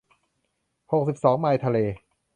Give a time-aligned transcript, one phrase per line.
[0.91, 1.77] หกสิบสองไมล์ทะเล